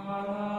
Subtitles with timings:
[0.00, 0.49] Himmel,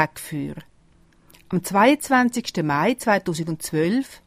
[0.00, 0.56] Fegfeuer.
[1.50, 2.62] Am 22.
[2.62, 4.22] Mai 2012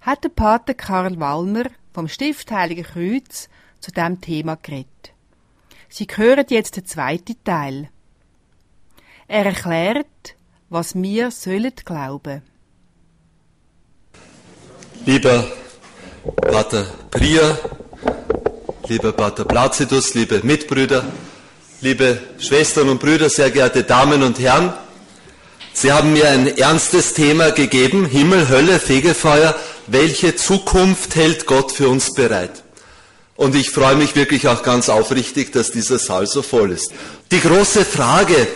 [0.00, 3.48] hat der Pater Karl Wallner vom Stift Heilige Kreuz
[3.78, 5.12] zu diesem Thema geredet.
[5.88, 7.88] Sie hören jetzt den zweiten Teil.
[9.28, 10.34] Er erklärt,
[10.70, 12.42] was wir sollen glauben.
[15.04, 15.46] Lieber
[16.40, 17.58] Pater Prier,
[18.88, 21.04] lieber Pater Placidus, liebe Mitbrüder,
[21.80, 24.72] liebe Schwestern und Brüder, sehr geehrte Damen und Herren,
[25.78, 29.54] Sie haben mir ein ernstes Thema gegeben, Himmel, Hölle, Fegefeuer,
[29.86, 32.62] welche Zukunft hält Gott für uns bereit?
[33.34, 36.92] Und ich freue mich wirklich auch ganz aufrichtig, dass dieser Saal so voll ist.
[37.30, 38.48] Die große Frage,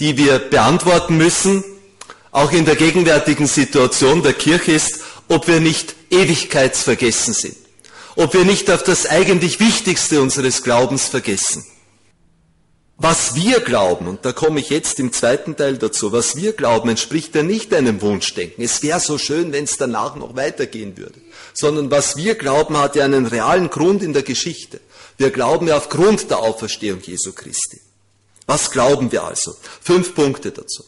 [0.00, 1.62] die wir beantworten müssen,
[2.32, 7.56] auch in der gegenwärtigen Situation der Kirche ist, ob wir nicht ewigkeitsvergessen sind,
[8.16, 11.64] ob wir nicht auf das eigentlich Wichtigste unseres Glaubens vergessen.
[13.02, 16.90] Was wir glauben, und da komme ich jetzt im zweiten Teil dazu, was wir glauben,
[16.90, 18.62] entspricht ja nicht einem Wunschdenken.
[18.62, 21.18] Es wäre so schön, wenn es danach noch weitergehen würde.
[21.54, 24.80] Sondern was wir glauben, hat ja einen realen Grund in der Geschichte.
[25.16, 27.80] Wir glauben ja aufgrund der Auferstehung Jesu Christi.
[28.46, 29.54] Was glauben wir also?
[29.80, 30.84] Fünf Punkte dazu.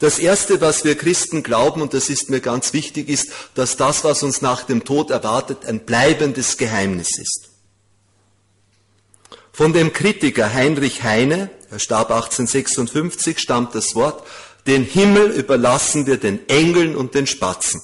[0.00, 4.04] Das erste, was wir Christen glauben, und das ist mir ganz wichtig, ist, dass das,
[4.04, 7.47] was uns nach dem Tod erwartet, ein bleibendes Geheimnis ist.
[9.58, 14.24] Von dem Kritiker Heinrich Heine, er starb 1856, stammt das Wort,
[14.68, 17.82] den Himmel überlassen wir den Engeln und den Spatzen.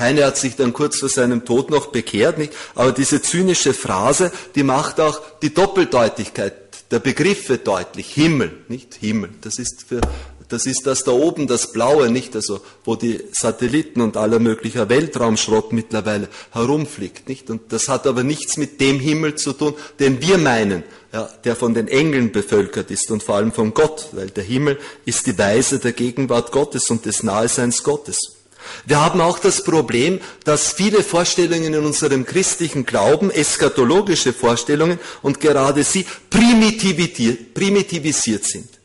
[0.00, 2.54] Heine hat sich dann kurz vor seinem Tod noch bekehrt, nicht?
[2.74, 6.54] aber diese zynische Phrase, die macht auch die Doppeldeutigkeit
[6.90, 8.12] der Begriffe deutlich.
[8.12, 9.30] Himmel, nicht Himmel.
[9.42, 10.00] Das ist für
[10.48, 12.34] das ist das da oben, das Blaue, nicht?
[12.34, 17.50] Also, wo die Satelliten und aller möglicher Weltraumschrott mittlerweile herumfliegt, nicht?
[17.50, 21.54] Und das hat aber nichts mit dem Himmel zu tun, den wir meinen, ja, der
[21.54, 25.36] von den Engeln bevölkert ist und vor allem von Gott, weil der Himmel ist die
[25.36, 28.38] Weise der Gegenwart Gottes und des Naheseins Gottes.
[28.86, 35.40] Wir haben auch das Problem, dass viele Vorstellungen in unserem christlichen Glauben, eschatologische Vorstellungen und
[35.40, 38.77] gerade sie primitivisiert sind.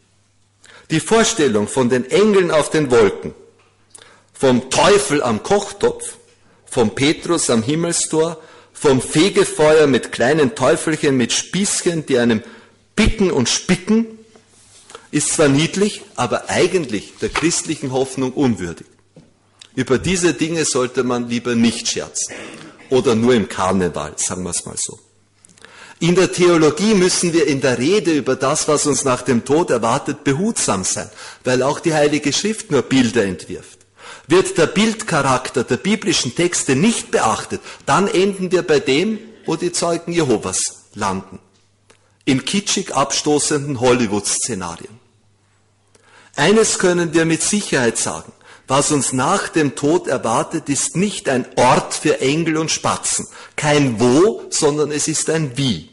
[0.94, 3.34] Die Vorstellung von den Engeln auf den Wolken,
[4.32, 6.18] vom Teufel am Kochtopf,
[6.68, 8.40] vom Petrus am Himmelstor,
[8.74, 12.44] vom Fegefeuer mit kleinen Teufelchen mit Spießchen, die einem
[12.96, 14.20] picken und spicken,
[15.10, 18.86] ist zwar niedlich, aber eigentlich der christlichen Hoffnung unwürdig.
[19.74, 22.36] Über diese Dinge sollte man lieber nicht scherzen.
[22.92, 25.00] Oder nur im Karneval, sagen wir es mal so.
[26.00, 29.70] In der Theologie müssen wir in der Rede über das, was uns nach dem Tod
[29.70, 31.10] erwartet, behutsam sein,
[31.44, 33.80] weil auch die Heilige Schrift nur Bilder entwirft.
[34.28, 39.72] Wird der Bildcharakter der biblischen Texte nicht beachtet, dann enden wir bei dem, wo die
[39.72, 41.40] Zeugen Jehovas landen.
[42.26, 45.00] In kitschig abstoßenden Hollywood-Szenarien.
[46.36, 48.32] Eines können wir mit Sicherheit sagen.
[48.68, 53.28] Was uns nach dem Tod erwartet, ist nicht ein Ort für Engel und Spatzen.
[53.56, 55.90] Kein Wo, sondern es ist ein Wie.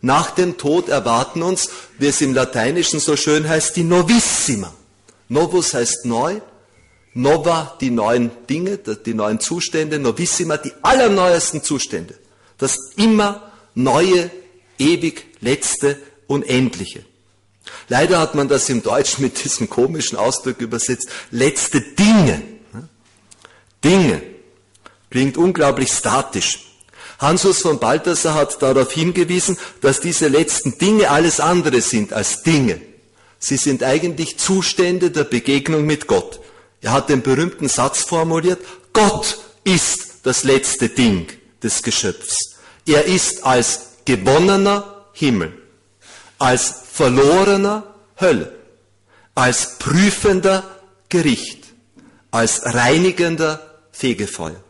[0.00, 4.72] Nach dem Tod erwarten uns, wie es im Lateinischen so schön heißt, die Novissima.
[5.28, 6.40] Novus heißt neu,
[7.14, 12.14] Nova die neuen Dinge, die neuen Zustände, Novissima die allerneuesten Zustände.
[12.58, 14.30] Das immer neue,
[14.78, 17.04] ewig letzte, unendliche.
[17.88, 22.42] Leider hat man das im Deutschen mit diesem komischen Ausdruck übersetzt, letzte Dinge.
[23.84, 24.22] Dinge
[25.10, 26.60] klingt unglaublich statisch.
[27.18, 32.80] Hansus von Balthasar hat darauf hingewiesen, dass diese letzten Dinge alles andere sind als Dinge.
[33.38, 36.40] Sie sind eigentlich Zustände der Begegnung mit Gott.
[36.80, 38.58] Er hat den berühmten Satz formuliert,
[38.92, 41.28] Gott ist das letzte Ding
[41.62, 42.56] des Geschöpfs.
[42.86, 45.52] Er ist als gewonnener Himmel,
[46.42, 47.84] als verlorener
[48.20, 48.52] Hölle,
[49.36, 50.64] als prüfender
[51.08, 51.66] Gericht,
[52.32, 53.60] als reinigender
[53.92, 54.60] Fegefeuer.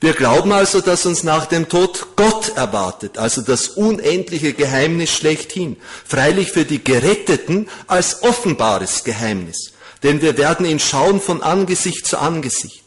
[0.00, 5.78] Wir glauben also, dass uns nach dem Tod Gott erwartet, also das unendliche Geheimnis schlechthin.
[6.04, 9.72] Freilich für die Geretteten als offenbares Geheimnis.
[10.02, 12.83] Denn wir werden ihn schauen von Angesicht zu Angesicht.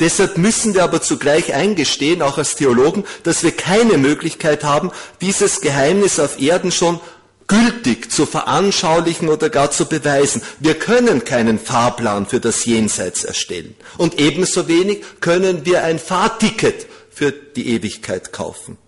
[0.00, 4.90] Deshalb müssen wir aber zugleich eingestehen, auch als Theologen, dass wir keine Möglichkeit haben,
[5.20, 7.00] dieses Geheimnis auf Erden schon
[7.48, 10.42] gültig zu veranschaulichen oder gar zu beweisen.
[10.58, 13.74] Wir können keinen Fahrplan für das Jenseits erstellen.
[13.98, 18.78] Und ebenso wenig können wir ein Fahrticket für die Ewigkeit kaufen.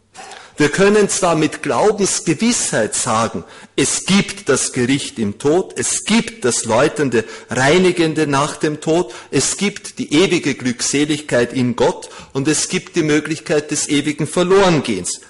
[0.56, 3.42] Wir können zwar mit Glaubensgewissheit sagen,
[3.74, 9.56] es gibt das Gericht im Tod, es gibt das läutende, reinigende nach dem Tod, es
[9.56, 15.20] gibt die ewige Glückseligkeit in Gott und es gibt die Möglichkeit des ewigen Verlorengehens.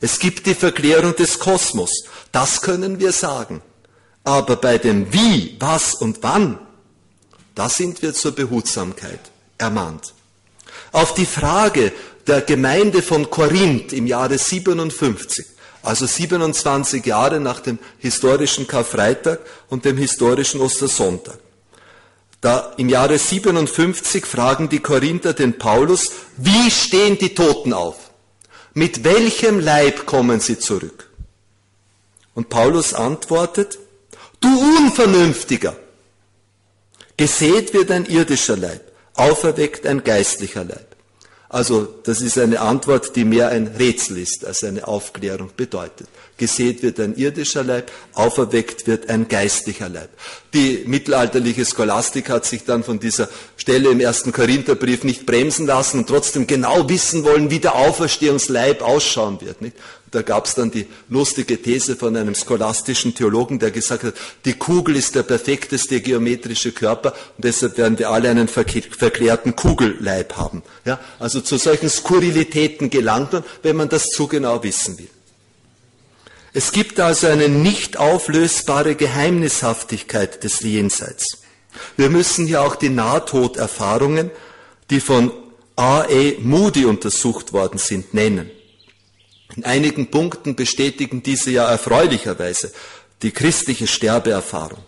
[0.00, 2.04] Es gibt die Verklärung des Kosmos.
[2.32, 3.60] Das können wir sagen.
[4.22, 6.58] Aber bei dem Wie, was und wann,
[7.54, 9.20] da sind wir zur Behutsamkeit
[9.58, 10.14] ermahnt.
[10.92, 11.92] Auf die Frage
[12.26, 15.46] der Gemeinde von Korinth im Jahre 57,
[15.82, 21.38] also 27 Jahre nach dem historischen Karfreitag und dem historischen Ostersonntag.
[22.40, 28.10] Da im Jahre 57 fragen die Korinther den Paulus, wie stehen die Toten auf?
[28.74, 31.10] Mit welchem Leib kommen sie zurück?
[32.34, 33.78] Und Paulus antwortet,
[34.40, 35.76] du Unvernünftiger,
[37.16, 40.93] gesät wird ein irdischer Leib, auferweckt ein geistlicher Leib.
[41.54, 46.08] Also das ist eine Antwort, die mehr ein Rätsel ist, als eine Aufklärung bedeutet.
[46.36, 50.10] Gesät wird ein irdischer Leib, auferweckt wird ein geistlicher Leib.
[50.52, 56.00] Die mittelalterliche Scholastik hat sich dann von dieser Stelle im ersten Korintherbrief nicht bremsen lassen
[56.00, 59.62] und trotzdem genau wissen wollen, wie der Auferstehungsleib ausschauen wird.
[59.62, 59.76] Nicht?
[60.10, 64.14] Da gab es dann die lustige These von einem scholastischen Theologen, der gesagt hat,
[64.44, 70.36] die Kugel ist der perfekteste geometrische Körper und deshalb werden wir alle einen verklärten Kugelleib
[70.36, 70.62] haben.
[70.84, 75.08] Ja, also zu solchen Skurrilitäten gelangt man, wenn man das zu genau wissen will.
[76.56, 81.42] Es gibt also eine nicht auflösbare Geheimnishaftigkeit des Jenseits.
[81.96, 84.30] Wir müssen hier auch die Nahtoderfahrungen,
[84.88, 85.32] die von
[85.74, 86.36] A.E.
[86.38, 88.52] Moody untersucht worden sind, nennen.
[89.56, 92.72] In einigen Punkten bestätigen diese ja erfreulicherweise
[93.22, 94.78] die christliche Sterbeerfahrung.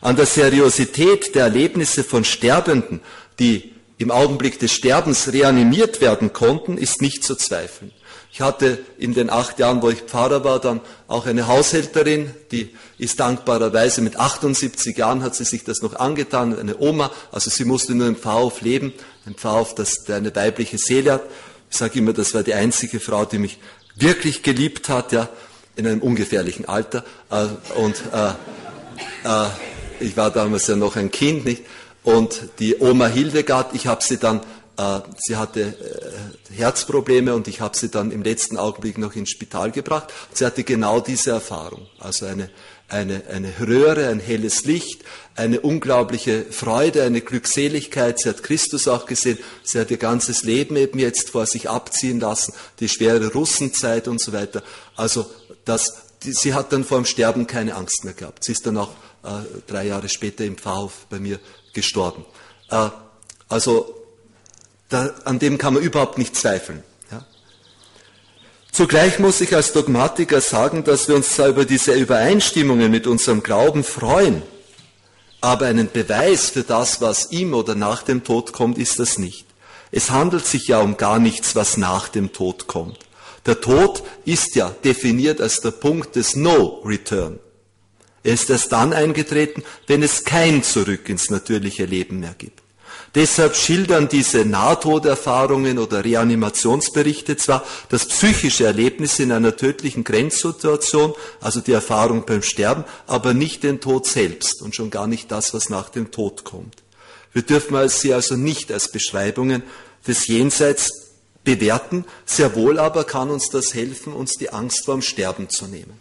[0.00, 3.00] An der Seriosität der Erlebnisse von Sterbenden,
[3.38, 7.92] die im Augenblick des Sterbens reanimiert werden konnten, ist nicht zu zweifeln.
[8.34, 12.74] Ich hatte in den acht Jahren, wo ich Pfarrer war, dann auch eine Haushälterin, die
[12.98, 17.64] ist dankbarerweise mit 78 Jahren hat sie sich das noch angetan, eine Oma, also sie
[17.64, 18.92] musste nur im Pfarrhof leben,
[19.24, 21.22] ein Pfarrhof, das, der eine weibliche Seele hat.
[21.70, 23.60] Ich sage immer, das war die einzige Frau, die mich
[23.94, 25.28] wirklich geliebt hat, ja,
[25.76, 27.04] in einem ungefährlichen Alter.
[27.30, 27.46] Äh,
[27.76, 28.30] und äh,
[29.28, 29.48] äh,
[30.00, 31.62] ich war damals ja noch ein Kind, nicht?
[32.02, 34.40] Und die Oma Hildegard, ich habe sie dann,
[35.18, 39.70] sie hatte äh, Herzprobleme und ich habe sie dann im letzten Augenblick noch ins Spital
[39.70, 40.12] gebracht.
[40.32, 42.50] Sie hatte genau diese Erfahrung, also eine
[42.88, 45.04] eine, eine Röhre, ein helles Licht,
[45.34, 48.18] eine unglaubliche Freude, eine Glückseligkeit.
[48.18, 49.38] Sie hat Christus auch gesehen.
[49.62, 54.20] Sie hat ihr ganzes Leben eben jetzt vor sich abziehen lassen, die schwere Russenzeit und
[54.20, 54.62] so weiter.
[54.96, 55.26] Also
[55.64, 58.44] das, die, sie hat dann vor dem Sterben keine Angst mehr gehabt.
[58.44, 58.90] Sie ist dann auch
[59.24, 61.40] äh, drei Jahre später im Pfarrhof bei mir
[61.72, 62.24] gestorben.
[62.70, 62.90] Äh,
[63.48, 64.03] also
[64.94, 66.82] da, an dem kann man überhaupt nicht zweifeln.
[68.74, 73.40] Zugleich muss ich als Dogmatiker sagen, dass wir uns zwar über diese Übereinstimmungen mit unserem
[73.44, 74.42] Glauben freuen,
[75.40, 79.46] aber einen Beweis für das, was im oder nach dem Tod kommt, ist das nicht.
[79.92, 82.98] Es handelt sich ja um gar nichts, was nach dem Tod kommt.
[83.46, 87.38] Der Tod ist ja definiert als der Punkt des No Return.
[88.24, 92.63] Er ist erst dann eingetreten, wenn es kein Zurück ins natürliche Leben mehr gibt.
[93.14, 101.60] Deshalb schildern diese Nahtoderfahrungen oder Reanimationsberichte zwar das psychische Erlebnis in einer tödlichen Grenzsituation, also
[101.60, 105.68] die Erfahrung beim Sterben, aber nicht den Tod selbst und schon gar nicht das, was
[105.68, 106.82] nach dem Tod kommt.
[107.32, 109.62] Wir dürfen sie also nicht als Beschreibungen
[110.08, 111.12] des Jenseits
[111.44, 116.00] bewerten, sehr wohl aber kann uns das helfen, uns die Angst vorm Sterben zu nehmen.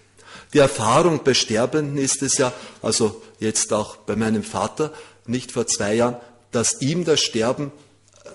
[0.53, 4.93] Die Erfahrung bei Sterbenden ist es ja, also jetzt auch bei meinem Vater,
[5.25, 6.17] nicht vor zwei Jahren,
[6.53, 7.71] dass ihm das Sterben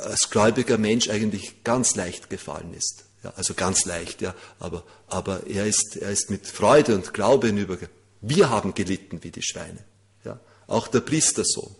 [0.05, 3.05] als gläubiger Mensch eigentlich ganz leicht gefallen ist.
[3.25, 7.49] Ja, also ganz leicht, ja, aber, aber er, ist, er ist mit Freude und Glaube
[7.49, 7.97] hinübergegangen.
[8.21, 9.79] Wir haben gelitten wie die Schweine.
[10.25, 10.39] Ja.
[10.67, 11.75] Auch der Priestersohn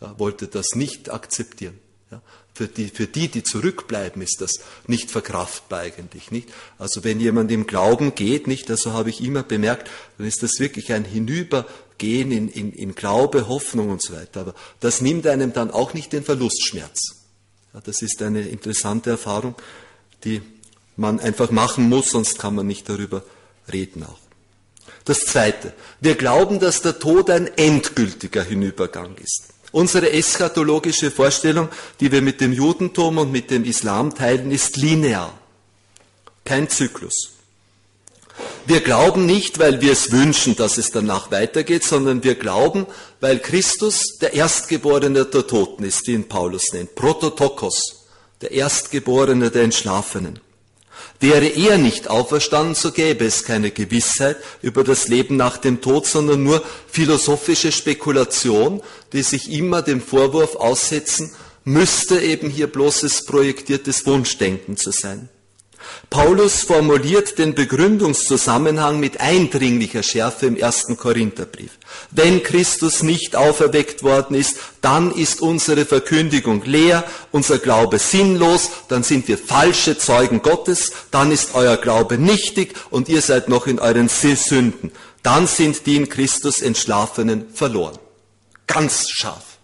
[0.00, 1.78] ja, wollte das nicht akzeptieren.
[2.10, 2.22] Ja.
[2.54, 6.30] Für, die, für die, die zurückbleiben, ist das nicht verkraftbar eigentlich.
[6.30, 6.52] Nicht?
[6.78, 10.60] Also wenn jemand im Glauben geht, nicht, also habe ich immer bemerkt, dann ist das
[10.60, 11.66] wirklich ein Hinüber
[11.98, 14.40] gehen in, in, in Glaube, Hoffnung und so weiter.
[14.40, 17.24] Aber das nimmt einem dann auch nicht den Verlustschmerz.
[17.72, 19.54] Ja, das ist eine interessante Erfahrung,
[20.24, 20.42] die
[20.96, 23.22] man einfach machen muss, sonst kann man nicht darüber
[23.72, 24.18] reden auch.
[25.04, 25.74] Das Zweite.
[26.00, 29.48] Wir glauben, dass der Tod ein endgültiger Hinübergang ist.
[29.72, 31.68] Unsere eschatologische Vorstellung,
[32.00, 35.36] die wir mit dem Judentum und mit dem Islam teilen, ist linear.
[36.44, 37.33] Kein Zyklus.
[38.66, 42.86] Wir glauben nicht, weil wir es wünschen, dass es danach weitergeht, sondern wir glauben,
[43.20, 46.94] weil Christus der Erstgeborene der Toten ist, wie ihn Paulus nennt.
[46.94, 48.06] Prototokos,
[48.40, 50.40] der Erstgeborene der Entschlafenen.
[51.20, 56.06] Wäre er nicht auferstanden, so gäbe es keine Gewissheit über das Leben nach dem Tod,
[56.06, 61.32] sondern nur philosophische Spekulation, die sich immer dem Vorwurf aussetzen,
[61.64, 65.28] müsste eben hier bloßes projektiertes Wunschdenken zu sein.
[66.10, 71.72] Paulus formuliert den Begründungszusammenhang mit eindringlicher Schärfe im ersten Korintherbrief.
[72.10, 79.02] Wenn Christus nicht auferweckt worden ist, dann ist unsere Verkündigung leer, unser Glaube sinnlos, dann
[79.02, 83.78] sind wir falsche Zeugen Gottes, dann ist euer Glaube nichtig und ihr seid noch in
[83.78, 84.92] euren Sünden.
[85.22, 87.98] Dann sind die in Christus Entschlafenen verloren.
[88.66, 89.58] Ganz scharf.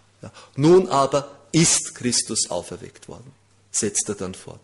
[0.57, 3.33] Nun aber ist Christus auferweckt worden,
[3.71, 4.61] setzt er dann fort.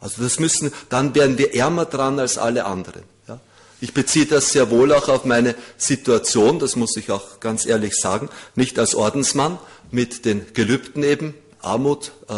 [0.00, 3.02] Also das müssen, dann wären wir ärmer dran als alle anderen.
[3.26, 3.40] Ja?
[3.80, 7.94] Ich beziehe das sehr wohl auch auf meine Situation, das muss ich auch ganz ehrlich
[7.94, 9.58] sagen, nicht als Ordensmann
[9.90, 12.34] mit den Gelübden eben, Armut, äh,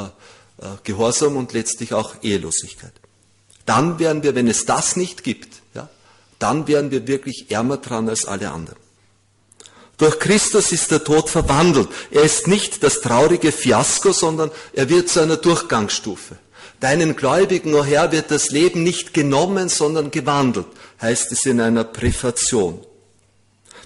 [0.64, 2.92] äh, Gehorsam und letztlich auch Ehelosigkeit.
[3.66, 5.88] Dann wären wir, wenn es das nicht gibt, ja,
[6.38, 8.78] dann wären wir wirklich ärmer dran als alle anderen.
[9.98, 11.88] Durch Christus ist der Tod verwandelt.
[12.10, 16.38] Er ist nicht das traurige Fiasko, sondern er wird zu einer Durchgangsstufe.
[16.80, 20.66] Deinen Gläubigen, o oh Herr, wird das Leben nicht genommen, sondern gewandelt,
[21.00, 22.80] heißt es in einer Präfation.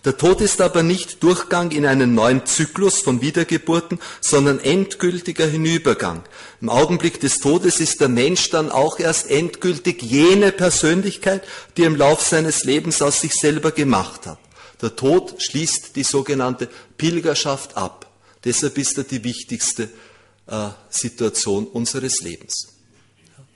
[0.05, 6.23] Der Tod ist aber nicht Durchgang in einen neuen Zyklus von Wiedergeburten, sondern endgültiger Hinübergang.
[6.61, 11.43] Im Augenblick des Todes ist der Mensch dann auch erst endgültig jene Persönlichkeit,
[11.77, 14.39] die im Lauf seines Lebens aus sich selber gemacht hat.
[14.83, 18.07] Der Tod schließt die sogenannte Pilgerschaft ab.
[18.45, 19.89] Deshalb ist er die wichtigste
[20.47, 22.74] äh, Situation unseres Lebens.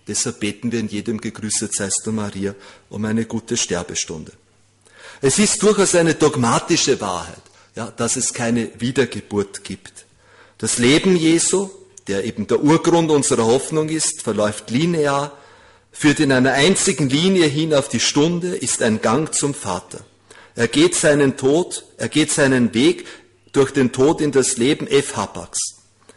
[0.09, 2.55] Deshalb beten wir in jedem Gegrüßet seist du Maria
[2.89, 4.33] um eine gute Sterbestunde.
[5.21, 7.43] Es ist durchaus eine dogmatische Wahrheit,
[7.77, 10.07] ja, dass es keine Wiedergeburt gibt.
[10.57, 11.71] Das Leben Jesu,
[12.07, 15.37] der eben der Urgrund unserer Hoffnung ist, verläuft linear,
[15.93, 20.01] führt in einer einzigen Linie hin auf die Stunde, ist ein Gang zum Vater.
[20.55, 23.07] Er geht seinen Tod, er geht seinen Weg
[23.53, 25.17] durch den Tod in das Leben F.
[25.17, 25.59] Hapax.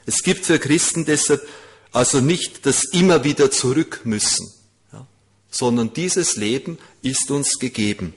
[0.05, 1.47] Es gibt für Christen deshalb
[1.91, 4.51] also nicht das immer wieder zurück müssen,
[4.93, 5.05] ja,
[5.49, 8.13] sondern dieses Leben ist uns gegeben.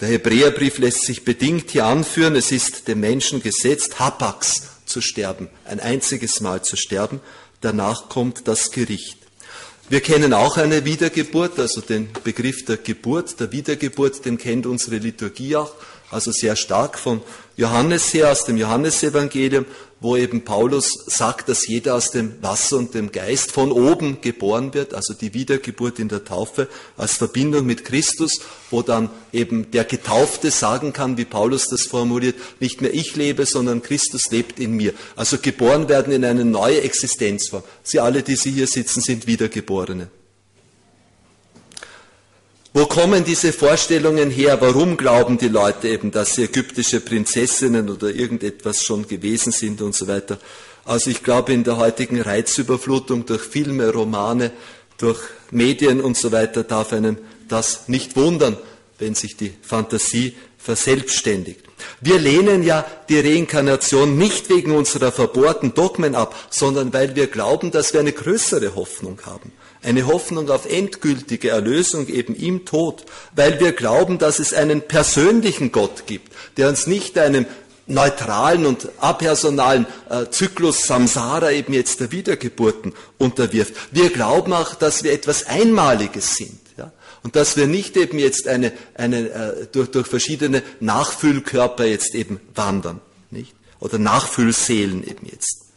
[0.00, 5.48] Der Hebräerbrief lässt sich bedingt hier anführen, es ist dem Menschen gesetzt, Hapax zu sterben,
[5.64, 7.20] ein einziges Mal zu sterben,
[7.60, 9.18] danach kommt das Gericht.
[9.90, 14.98] Wir kennen auch eine Wiedergeburt, also den Begriff der Geburt, der Wiedergeburt, den kennt unsere
[14.98, 15.74] Liturgie auch,
[16.10, 17.22] also sehr stark von
[17.60, 19.66] Johannes her, aus dem Johannesevangelium,
[20.00, 24.72] wo eben Paulus sagt, dass jeder aus dem Wasser und dem Geist von oben geboren
[24.72, 28.40] wird, also die Wiedergeburt in der Taufe als Verbindung mit Christus,
[28.70, 33.44] wo dann eben der Getaufte sagen kann, wie Paulus das formuliert, nicht mehr ich lebe,
[33.44, 34.94] sondern Christus lebt in mir.
[35.14, 37.62] Also geboren werden in eine neue Existenzform.
[37.82, 40.08] Sie alle, die Sie hier sitzen, sind Wiedergeborene.
[42.72, 44.60] Wo kommen diese Vorstellungen her?
[44.60, 49.92] Warum glauben die Leute eben, dass sie ägyptische Prinzessinnen oder irgendetwas schon gewesen sind und
[49.92, 50.38] so weiter?
[50.84, 54.52] Also ich glaube, in der heutigen Reizüberflutung durch Filme, Romane,
[54.98, 55.18] durch
[55.50, 58.56] Medien und so weiter darf einem das nicht wundern,
[59.00, 61.62] wenn sich die Fantasie verselbstständigt.
[62.00, 67.72] Wir lehnen ja die Reinkarnation nicht wegen unserer verbohrten Dogmen ab, sondern weil wir glauben,
[67.72, 69.50] dass wir eine größere Hoffnung haben
[69.82, 75.72] eine Hoffnung auf endgültige Erlösung eben im Tod, weil wir glauben, dass es einen persönlichen
[75.72, 77.46] Gott gibt, der uns nicht einem
[77.86, 83.74] neutralen und apersonalen äh, Zyklus Samsara eben jetzt der Wiedergeburten unterwirft.
[83.90, 86.60] Wir glauben auch, dass wir etwas Einmaliges sind.
[86.76, 86.92] Ja?
[87.22, 92.40] Und dass wir nicht eben jetzt eine, eine, äh, durch, durch verschiedene Nachfüllkörper jetzt eben
[92.54, 93.00] wandern.
[93.30, 93.54] Nicht?
[93.80, 95.69] Oder Nachfüllseelen eben jetzt.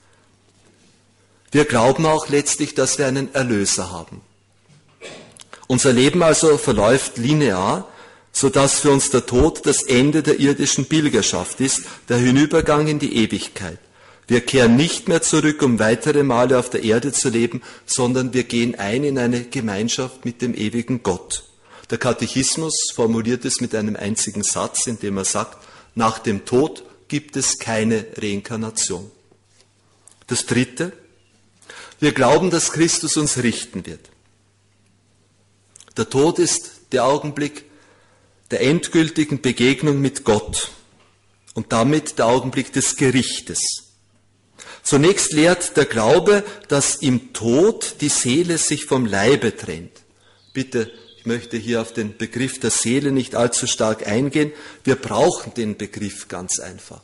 [1.54, 4.22] Wir glauben auch letztlich, dass wir einen Erlöser haben.
[5.68, 7.88] Unser Leben also verläuft linear,
[8.32, 12.98] so dass für uns der Tod das Ende der irdischen Pilgerschaft ist, der Hinübergang in
[12.98, 13.78] die Ewigkeit.
[14.28, 18.46] Wir kehren nicht mehr zurück, um weitere Male auf der Erde zu leben, sondern wir
[18.46, 21.44] gehen ein in eine Gemeinschaft mit dem ewigen Gott.
[21.92, 25.60] Der Katechismus formuliert es mit einem einzigen Satz, in dem er sagt,
[25.94, 29.12] Nach dem Tod gibt es keine Reinkarnation.
[30.26, 30.94] Das Dritte,
[32.04, 34.10] wir glauben, dass Christus uns richten wird.
[35.96, 37.64] Der Tod ist der Augenblick
[38.52, 40.72] der endgültigen Begegnung mit Gott
[41.54, 43.62] und damit der Augenblick des Gerichtes.
[44.84, 50.02] Zunächst lehrt der Glaube, dass im Tod die Seele sich vom Leibe trennt.
[50.52, 54.52] Bitte, ich möchte hier auf den Begriff der Seele nicht allzu stark eingehen.
[54.84, 57.00] Wir brauchen den Begriff ganz einfach.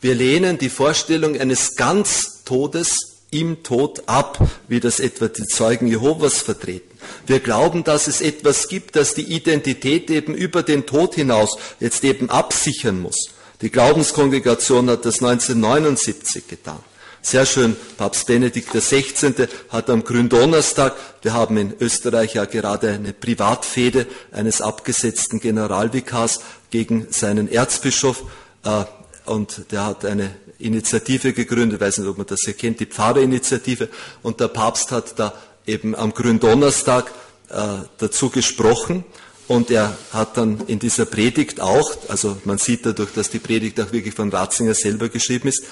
[0.00, 6.38] Wir lehnen die Vorstellung eines Ganztodes im Tod ab, wie das etwa die Zeugen Jehovas
[6.38, 6.98] vertreten.
[7.26, 12.04] Wir glauben, dass es etwas gibt, das die Identität eben über den Tod hinaus jetzt
[12.04, 13.30] eben absichern muss.
[13.62, 16.80] Die Glaubenskongregation hat das 1979 getan.
[17.22, 19.46] Sehr schön, Papst Benedikt XVI.
[19.68, 27.08] hat am Gründonnerstag, wir haben in Österreich ja gerade eine Privatfehde eines abgesetzten Generalvikars gegen
[27.10, 28.24] seinen Erzbischof,
[28.64, 28.84] äh,
[29.26, 32.86] und der hat eine Initiative gegründet, ich weiß nicht, ob man das hier kennt, die
[32.86, 33.88] Pfarrerinitiative,
[34.22, 35.34] und der Papst hat da
[35.66, 37.10] eben am Gründonnerstag
[37.48, 39.04] äh, dazu gesprochen,
[39.48, 43.80] und er hat dann in dieser Predigt auch, also man sieht dadurch, dass die Predigt
[43.80, 45.64] auch wirklich von Ratzinger selber geschrieben ist,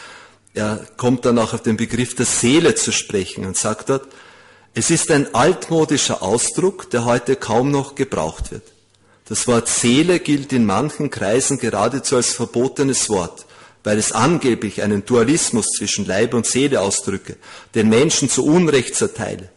[0.53, 4.09] er kommt dann auch auf den Begriff der Seele zu sprechen und sagt dort,
[4.75, 8.65] es ist ein altmodischer Ausdruck, der heute kaum noch gebraucht wird.
[9.29, 13.47] Das Wort Seele gilt in manchen Kreisen geradezu als verbotenes Wort,
[13.85, 17.37] weil es angeblich einen Dualismus zwischen Leib und Seele ausdrücke,
[17.75, 19.51] den Menschen zu Unrecht zerteile.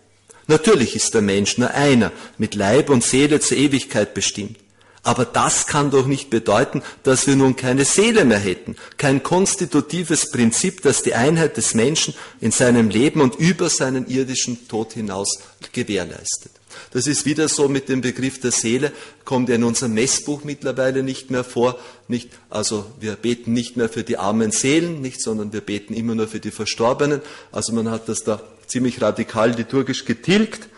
[0.48, 4.58] Natürlich ist der Mensch nur einer, mit Leib und Seele zur Ewigkeit bestimmt.
[5.04, 10.30] Aber das kann doch nicht bedeuten, dass wir nun keine Seele mehr hätten, kein konstitutives
[10.30, 15.40] Prinzip, das die Einheit des Menschen in seinem Leben und über seinen irdischen Tod hinaus
[15.74, 16.52] gewährleistet.
[16.92, 18.92] Das ist wieder so mit dem Begriff der Seele,
[19.26, 21.80] kommt ja in unserem Messbuch mittlerweile nicht mehr vor.
[22.08, 26.16] Nicht, also wir beten nicht mehr für die armen Seelen, nicht, sondern wir beten immer
[26.16, 27.22] nur für die Verstorbenen.
[27.52, 30.70] Also man hat das da ziemlich radikal liturgisch getilgt.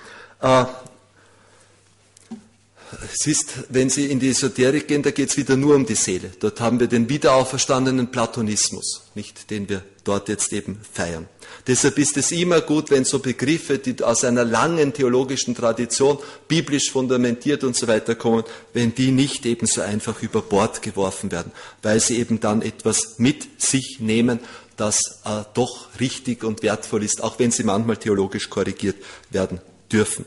[3.12, 5.96] Es ist, wenn Sie in die Esoterik gehen, da geht es wieder nur um die
[5.96, 6.32] Seele.
[6.40, 11.28] Dort haben wir den wiederauferstandenen Platonismus, nicht den wir dort jetzt eben feiern.
[11.66, 16.92] Deshalb ist es immer gut, wenn so Begriffe, die aus einer langen theologischen Tradition, biblisch
[16.92, 21.52] fundamentiert und so weiter kommen, wenn die nicht eben so einfach über Bord geworfen werden,
[21.82, 24.40] weil sie eben dann etwas mit sich nehmen,
[24.76, 28.98] das äh, doch richtig und wertvoll ist, auch wenn sie manchmal theologisch korrigiert
[29.30, 29.62] werden
[29.92, 30.26] dürfen.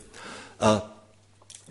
[0.61, 0.79] Äh,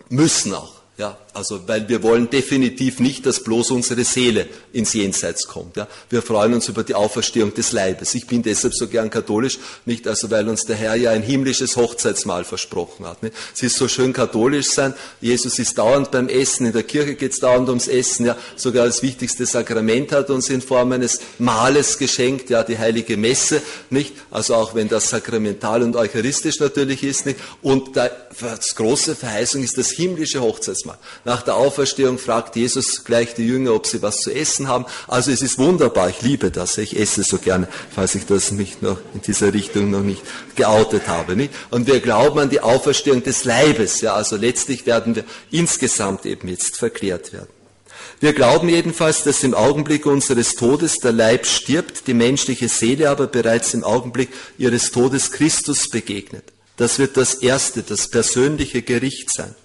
[0.08, 0.75] müssen auch.
[0.98, 5.76] Ja, also, weil wir wollen definitiv nicht, dass bloß unsere Seele ins Jenseits kommt.
[5.76, 5.86] Ja.
[6.08, 8.14] Wir freuen uns über die Auferstehung des Leibes.
[8.14, 11.76] Ich bin deshalb so gern katholisch, nicht also, weil uns der Herr ja ein himmlisches
[11.76, 13.22] Hochzeitsmahl versprochen hat.
[13.22, 13.34] Nicht?
[13.54, 14.94] Es ist so schön katholisch sein.
[15.20, 16.64] Jesus ist dauernd beim Essen.
[16.64, 18.24] In der Kirche geht es dauernd ums Essen.
[18.24, 18.36] Ja.
[18.56, 22.48] Sogar das wichtigste Sakrament hat uns in Form eines Mahles geschenkt.
[22.48, 23.60] Ja, die heilige Messe.
[23.90, 24.14] Nicht?
[24.30, 27.26] Also auch wenn das sakramental und eucharistisch natürlich ist.
[27.26, 27.40] Nicht?
[27.60, 28.08] Und da,
[28.40, 30.96] das große Verheißung ist das himmlische Hochzeitsmahl.
[31.26, 34.86] Nach der Auferstehung fragt Jesus gleich die Jünger, ob sie was zu essen haben.
[35.08, 38.80] Also es ist wunderbar, ich liebe das, ich esse so gerne, falls ich das mich
[38.80, 40.22] noch in dieser Richtung noch nicht
[40.54, 41.34] geoutet habe.
[41.34, 41.52] Nicht?
[41.70, 44.02] Und wir glauben an die Auferstehung des Leibes.
[44.02, 47.48] Ja, also letztlich werden wir insgesamt eben jetzt verklärt werden.
[48.20, 53.26] Wir glauben jedenfalls, dass im Augenblick unseres Todes der Leib stirbt, die menschliche Seele aber
[53.26, 56.44] bereits im Augenblick ihres Todes Christus begegnet.
[56.76, 59.56] Das wird das erste, das persönliche Gericht sein.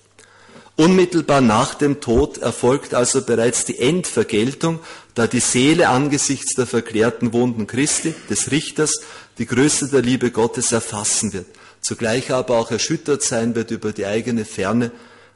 [0.81, 4.79] Unmittelbar nach dem Tod erfolgt also bereits die Endvergeltung,
[5.13, 9.01] da die Seele angesichts der verklärten Wunden Christi, des Richters,
[9.37, 11.45] die Größe der Liebe Gottes erfassen wird,
[11.81, 14.91] zugleich aber auch erschüttert sein wird über die eigene Ferne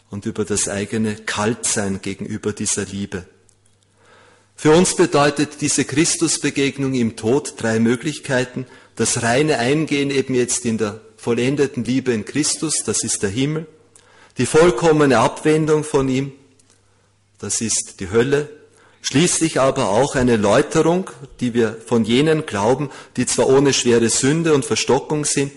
[0.09, 3.25] und über das eigene Kaltsein gegenüber dieser Liebe.
[4.55, 8.65] Für uns bedeutet diese Christusbegegnung im Tod drei Möglichkeiten.
[8.95, 13.67] Das reine Eingehen eben jetzt in der vollendeten Liebe in Christus, das ist der Himmel
[14.37, 16.33] die vollkommene Abwendung von ihm,
[17.39, 18.49] das ist die Hölle,
[19.01, 24.53] schließlich aber auch eine Läuterung, die wir von jenen glauben, die zwar ohne schwere Sünde
[24.53, 25.51] und Verstockung sind,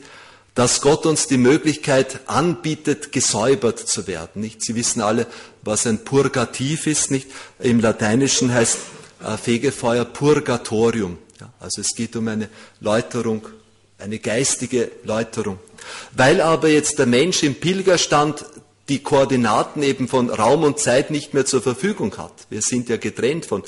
[0.54, 4.42] dass Gott uns die Möglichkeit anbietet, gesäubert zu werden.
[4.42, 4.60] Nicht?
[4.60, 5.28] Sie wissen alle,
[5.62, 7.12] was ein Purgativ ist.
[7.12, 7.28] Nicht?
[7.60, 8.78] Im Lateinischen heißt
[9.24, 11.18] äh, Fegefeuer Purgatorium.
[11.40, 12.48] Ja, also es geht um eine
[12.80, 13.46] Läuterung,
[13.98, 15.60] eine geistige Läuterung.
[16.16, 18.44] Weil aber jetzt der Mensch im Pilgerstand
[18.88, 22.32] die Koordinaten eben von Raum und Zeit nicht mehr zur Verfügung hat.
[22.48, 23.62] Wir sind ja getrennt von,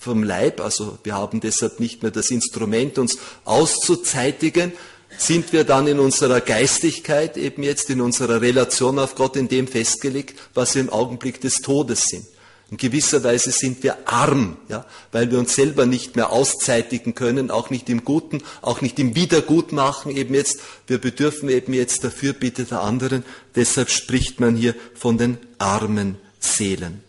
[0.00, 4.72] vom Leib, also wir haben deshalb nicht mehr das Instrument, uns auszuzeitigen,
[5.18, 9.68] sind wir dann in unserer Geistigkeit, eben jetzt in unserer Relation auf Gott in dem
[9.68, 12.26] festgelegt, was wir im Augenblick des Todes sind.
[12.72, 17.50] In gewisser Weise sind wir arm, ja, weil wir uns selber nicht mehr auszeitigen können,
[17.50, 20.58] auch nicht im Guten, auch nicht im Wiedergutmachen eben jetzt.
[20.86, 23.24] Wir bedürfen eben jetzt der Fürbitte der anderen.
[23.56, 27.01] Deshalb spricht man hier von den armen Seelen.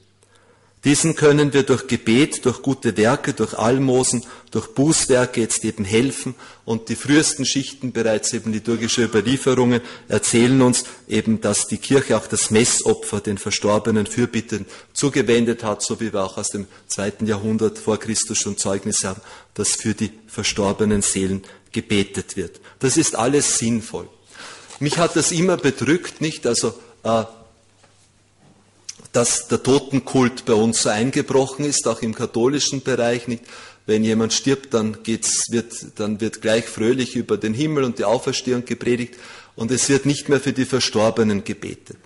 [0.83, 6.35] Diesen können wir durch Gebet, durch gute Werke, durch Almosen, durch Bußwerke jetzt eben helfen.
[6.65, 12.27] Und die frühesten Schichten, bereits eben liturgische Überlieferungen, erzählen uns eben, dass die Kirche auch
[12.27, 17.77] das Messopfer den verstorbenen Fürbitten zugewendet hat, so wie wir auch aus dem zweiten Jahrhundert
[17.77, 19.21] vor Christus schon Zeugnisse haben,
[19.53, 22.59] dass für die verstorbenen Seelen gebetet wird.
[22.79, 24.09] Das ist alles sinnvoll.
[24.81, 26.45] Mich hat das immer bedrückt, nicht?
[26.45, 27.23] Also, äh,
[29.13, 33.43] dass der Totenkult bei uns so eingebrochen ist, auch im katholischen Bereich nicht.
[33.85, 38.05] Wenn jemand stirbt, dann, geht's, wird, dann wird gleich fröhlich über den Himmel und die
[38.05, 39.15] Auferstehung gepredigt
[39.55, 41.97] und es wird nicht mehr für die Verstorbenen gebetet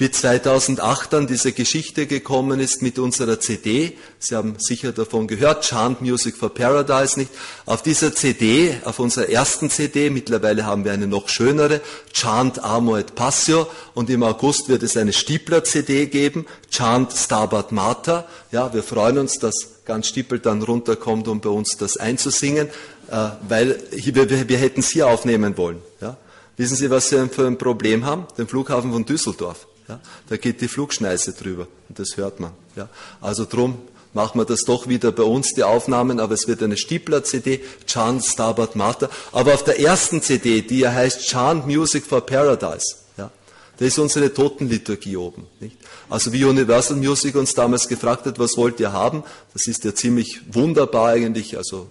[0.00, 3.98] wie 2008 dann diese Geschichte gekommen ist mit unserer CD.
[4.18, 7.30] Sie haben sicher davon gehört, Chant Music for Paradise, nicht?
[7.66, 11.82] Auf dieser CD, auf unserer ersten CD, mittlerweile haben wir eine noch schönere,
[12.14, 18.26] Chant Amo et Passio, und im August wird es eine Stiepler-CD geben, Chant Stabat Mater.
[18.52, 22.68] Ja, wir freuen uns, dass ganz Stiepel dann runterkommt, um bei uns das einzusingen,
[23.10, 25.82] äh, weil wir, wir hätten es hier aufnehmen wollen.
[26.00, 26.16] Ja?
[26.56, 28.26] Wissen Sie, was Sie für ein Problem haben?
[28.38, 29.66] Den Flughafen von Düsseldorf.
[29.90, 29.98] Ja,
[30.28, 32.52] da geht die Flugschneise drüber und das hört man.
[32.76, 32.88] Ja.
[33.20, 33.78] Also drum
[34.12, 38.24] machen wir das doch wieder bei uns, die Aufnahmen, aber es wird eine Stiepler-CD, Chant
[38.24, 39.10] Stabat Mater.
[39.32, 43.32] Aber auf der ersten CD, die ja heißt Chant Music for Paradise, ja,
[43.78, 45.48] da ist unsere Totenliturgie oben.
[45.58, 45.76] Nicht?
[46.08, 49.24] Also wie Universal Music uns damals gefragt hat, was wollt ihr haben?
[49.54, 51.90] Das ist ja ziemlich wunderbar eigentlich, also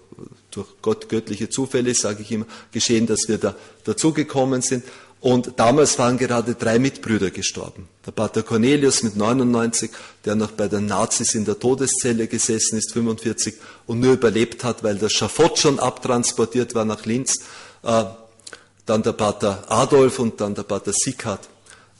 [0.50, 4.84] durch Gott göttliche Zufälle, sage ich immer, geschehen, dass wir da dazugekommen sind.
[5.20, 7.88] Und damals waren gerade drei Mitbrüder gestorben.
[8.06, 9.90] Der Pater Cornelius mit 99,
[10.24, 13.54] der noch bei den Nazis in der Todeszelle gesessen ist, 45,
[13.86, 17.40] und nur überlebt hat, weil das Schafott schon abtransportiert war nach Linz.
[17.82, 18.04] Äh,
[18.86, 21.48] dann der Pater Adolf und dann der Pater Sickhardt.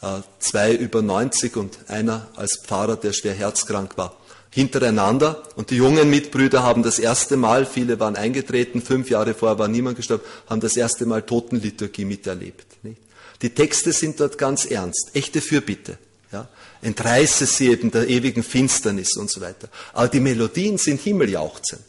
[0.00, 4.16] Äh, zwei über 90 und einer als Pfarrer, der schwer herzkrank war.
[4.48, 5.42] Hintereinander.
[5.56, 9.68] Und die jungen Mitbrüder haben das erste Mal, viele waren eingetreten, fünf Jahre vorher war
[9.68, 12.83] niemand gestorben, haben das erste Mal Totenliturgie miterlebt.
[12.83, 13.10] Nicht?
[13.42, 15.98] Die Texte sind dort ganz ernst, echte Fürbitte.
[16.33, 16.48] Ja?
[16.83, 19.68] Entreiße sie eben der ewigen Finsternis und so weiter.
[19.92, 21.85] Aber die Melodien sind himmeljauchzend.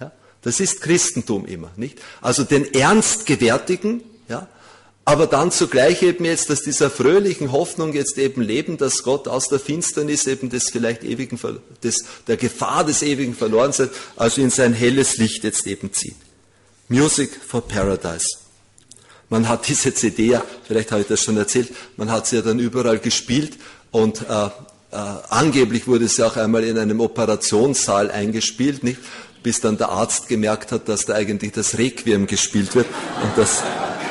[0.00, 0.12] Ja?
[0.42, 1.98] Das ist Christentum immer, nicht?
[2.20, 4.48] Also den Ernst gewärtigen, ja?
[5.04, 9.48] aber dann zugleich eben jetzt, dass dieser fröhlichen Hoffnung jetzt eben leben, dass Gott aus
[9.48, 11.38] der Finsternis eben des vielleicht ewigen,
[11.82, 16.16] des, der Gefahr des ewigen Verlorenseins, also in sein helles Licht jetzt eben zieht.
[16.88, 18.45] Music for Paradise.
[19.28, 22.42] Man hat diese CD ja, vielleicht habe ich das schon erzählt, man hat sie ja
[22.42, 23.58] dann überall gespielt
[23.90, 24.50] und äh, äh,
[25.30, 29.00] angeblich wurde sie auch einmal in einem Operationssaal eingespielt, nicht?
[29.42, 32.86] bis dann der Arzt gemerkt hat, dass da eigentlich das Requiem gespielt wird
[33.22, 33.62] und das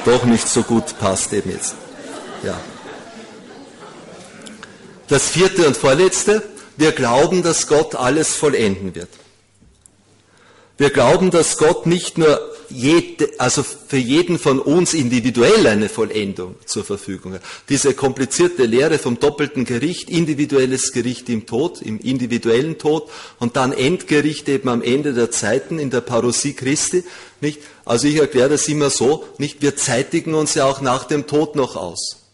[0.05, 1.75] doch nicht so gut passt eben jetzt.
[2.43, 2.57] Ja.
[5.07, 6.41] Das vierte und vorletzte,
[6.77, 9.09] wir glauben, dass Gott alles vollenden wird.
[10.77, 12.37] Wir glauben, dass Gott nicht nur
[12.69, 17.41] jede, also für jeden von uns individuell eine Vollendung zur Verfügung hat.
[17.69, 23.09] Diese komplizierte Lehre vom doppelten Gericht, individuelles Gericht im Tod, im individuellen Tod
[23.39, 27.05] und dann Endgericht eben am Ende der Zeiten in der Parousie Christi,
[27.39, 27.61] nicht?
[27.85, 29.61] Also ich erkläre das immer so, nicht?
[29.61, 32.24] Wir zeitigen uns ja auch nach dem Tod noch aus.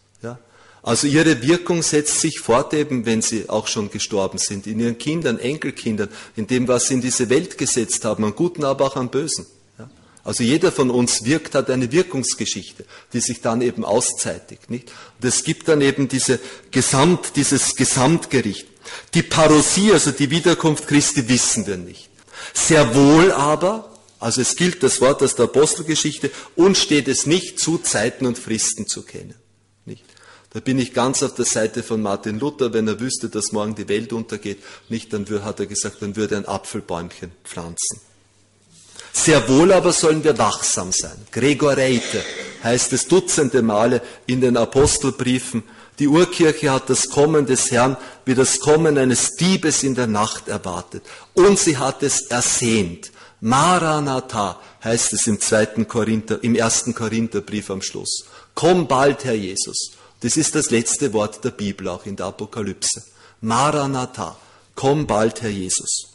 [0.82, 4.98] Also ihre Wirkung setzt sich fort eben, wenn sie auch schon gestorben sind, in ihren
[4.98, 8.96] Kindern, Enkelkindern, in dem, was sie in diese Welt gesetzt haben, an Guten, aber auch
[8.96, 9.46] an Bösen.
[10.24, 14.70] Also jeder von uns wirkt, hat eine Wirkungsgeschichte, die sich dann eben auszeitigt.
[14.70, 14.92] Nicht?
[15.20, 16.38] Und es gibt dann eben diese
[16.70, 18.66] Gesamt, dieses Gesamtgericht.
[19.14, 22.08] Die Parosie, also die Wiederkunft Christi, wissen wir nicht.
[22.54, 23.90] Sehr wohl aber,
[24.20, 28.38] also es gilt das Wort aus der Apostelgeschichte, uns steht es nicht zu, Zeiten und
[28.38, 29.34] Fristen zu kennen.
[30.52, 33.74] Da bin ich ganz auf der Seite von Martin Luther, wenn er wüsste, dass morgen
[33.74, 34.58] die Welt untergeht.
[34.90, 38.00] Nicht, dann hat er gesagt, dann würde er ein Apfelbäumchen pflanzen.
[39.12, 41.16] Sehr wohl aber sollen wir wachsam sein.
[41.30, 42.22] Gregor Reite
[42.64, 45.62] heißt es dutzende Male in den Apostelbriefen.
[45.98, 50.48] Die Urkirche hat das Kommen des Herrn wie das Kommen eines Diebes in der Nacht
[50.48, 51.02] erwartet.
[51.34, 53.10] Und sie hat es ersehnt.
[53.40, 58.24] Maranatha heißt es im zweiten Korinther, im ersten Korintherbrief am Schluss.
[58.54, 59.92] Komm bald, Herr Jesus.
[60.20, 63.02] Das ist das letzte Wort der Bibel, auch in der Apokalypse.
[63.40, 64.36] Maranatha,
[64.74, 66.12] komm bald, Herr Jesus.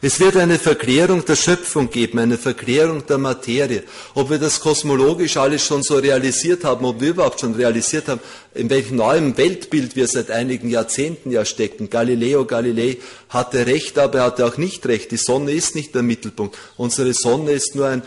[0.00, 3.84] Es wird eine Verklärung der Schöpfung geben, eine Verklärung der Materie.
[4.14, 8.20] Ob wir das kosmologisch alles schon so realisiert haben, ob wir überhaupt schon realisiert haben,
[8.54, 11.90] in welchem neuen Weltbild wir seit einigen Jahrzehnten ja stecken.
[11.90, 12.98] Galileo Galilei
[13.28, 15.10] hatte recht, aber er hatte auch nicht recht.
[15.10, 16.56] Die Sonne ist nicht der Mittelpunkt.
[16.76, 18.02] Unsere Sonne ist nur ein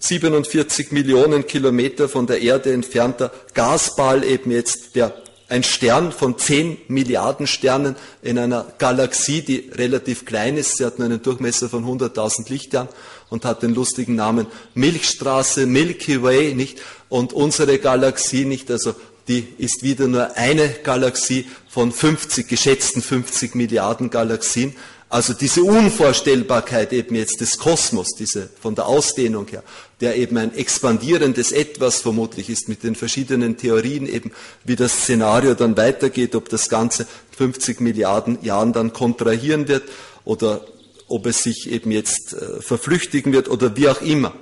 [0.00, 5.12] 147 Millionen Kilometer von der Erde entfernter Gasball eben jetzt, der
[5.48, 10.76] ein Stern von 10 Milliarden Sternen in einer Galaxie, die relativ klein ist.
[10.76, 12.88] Sie hat nur einen Durchmesser von 100.000 Lichtjahren
[13.30, 16.78] und hat den lustigen Namen Milchstraße, Milky Way, nicht?
[17.08, 18.94] Und unsere Galaxie nicht, also
[19.26, 24.74] die ist wieder nur eine Galaxie von 50, geschätzten 50 Milliarden Galaxien.
[25.10, 29.62] Also diese Unvorstellbarkeit eben jetzt des Kosmos, diese von der Ausdehnung her,
[30.00, 34.32] der eben ein expandierendes Etwas vermutlich ist mit den verschiedenen Theorien eben,
[34.64, 37.06] wie das Szenario dann weitergeht, ob das Ganze
[37.38, 39.84] 50 Milliarden Jahren dann kontrahieren wird
[40.26, 40.66] oder
[41.08, 44.34] ob es sich eben jetzt äh, verflüchtigen wird oder wie auch immer.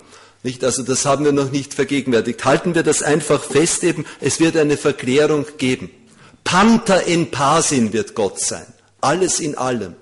[0.42, 0.64] Nicht?
[0.64, 2.44] Also das haben wir noch nicht vergegenwärtigt.
[2.44, 5.90] Halten wir das einfach fest eben, es wird eine Verklärung geben.
[6.42, 8.66] Panther in Pasin wird Gott sein.
[9.00, 9.94] Alles in allem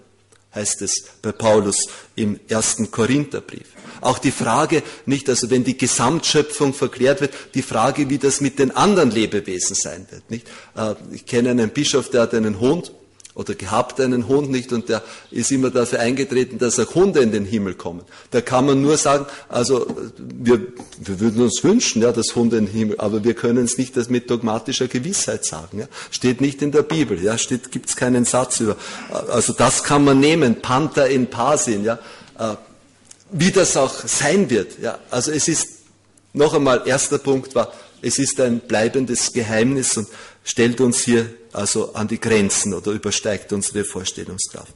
[0.54, 3.66] heißt es bei Paulus im ersten Korintherbrief.
[4.00, 8.58] Auch die Frage, nicht, also wenn die Gesamtschöpfung verklärt wird, die Frage, wie das mit
[8.58, 10.46] den anderen Lebewesen sein wird, nicht?
[10.76, 12.92] Äh, ich kenne einen Bischof, der hat einen Hund
[13.34, 17.32] oder gehabt einen Hund nicht und der ist immer dafür eingetreten, dass auch Hunde in
[17.32, 18.02] den Himmel kommen.
[18.30, 19.86] Da kann man nur sagen, also
[20.18, 20.60] wir,
[21.00, 23.96] wir würden uns wünschen, ja, dass Hunde in den Himmel, aber wir können es nicht
[24.08, 25.80] mit dogmatischer Gewissheit sagen.
[25.80, 25.86] Ja.
[26.10, 28.76] Steht nicht in der Bibel, ja, steht, gibt es keinen Satz über.
[29.28, 31.98] Also das kann man nehmen, Panther in Pasin, ja,
[32.38, 32.54] äh,
[33.32, 34.78] wie das auch sein wird.
[34.80, 34.98] Ja.
[35.10, 35.68] Also es ist,
[36.34, 37.72] noch einmal, erster Punkt war,
[38.04, 40.08] es ist ein bleibendes Geheimnis und
[40.44, 44.74] stellt uns hier also an die Grenzen oder übersteigt unsere Vorstellungskraft.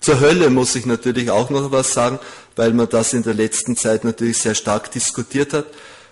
[0.00, 2.18] Zur Hölle muss ich natürlich auch noch was sagen,
[2.56, 5.66] weil man das in der letzten Zeit natürlich sehr stark diskutiert hat.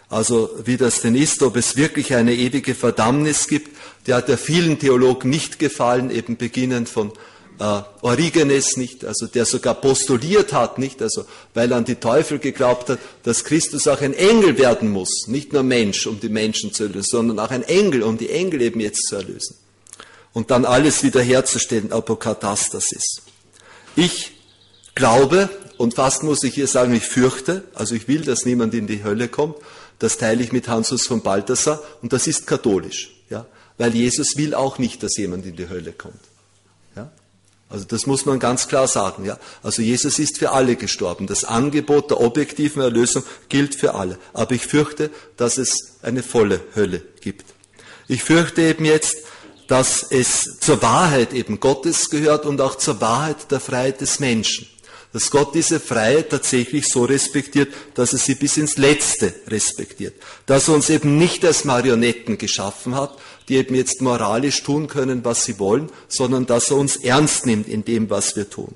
[0.09, 3.77] Also wie das denn ist, ob es wirklich eine ewige Verdammnis gibt,
[4.07, 7.13] der hat ja vielen Theologen nicht gefallen, eben beginnend von
[7.63, 12.41] äh, Origenes nicht, also der sogar postuliert hat, nicht, also weil er an die Teufel
[12.41, 16.73] geglaubt hat, dass Christus auch ein Engel werden muss, nicht nur Mensch, um die Menschen
[16.73, 19.57] zu erlösen, sondern auch ein Engel, um die Engel eben jetzt zu erlösen.
[20.33, 23.23] Und dann alles wiederherzustellen, Apokatastasis.
[23.95, 24.33] Ich
[24.97, 28.89] glaube, und fast muss ich hier sagen, ich fürchte, also ich will, dass niemand in
[28.89, 29.55] die Hölle kommt,
[30.01, 33.47] das teile ich mit Hansus von Balthasar, und das ist katholisch, ja,
[33.79, 36.32] weil Jesus will auch nicht, dass jemand in die Hölle kommt.
[37.73, 39.25] Also das muss man ganz klar sagen.
[39.25, 39.39] Ja?
[39.63, 41.27] Also Jesus ist für alle gestorben.
[41.27, 44.19] Das Angebot der objektiven Erlösung gilt für alle.
[44.35, 47.47] Aber ich fürchte, dass es eine volle Hölle gibt.
[48.09, 49.17] Ich fürchte eben jetzt,
[49.69, 54.67] dass es zur Wahrheit eben Gottes gehört und auch zur Wahrheit der Freiheit des Menschen.
[55.13, 60.15] Dass Gott diese Freiheit tatsächlich so respektiert, dass er sie bis ins Letzte respektiert.
[60.47, 65.25] Dass er uns eben nicht als Marionetten geschaffen hat, die eben jetzt moralisch tun können,
[65.25, 68.75] was sie wollen, sondern dass er uns ernst nimmt in dem, was wir tun.